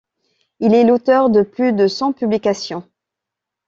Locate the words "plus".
1.43-1.73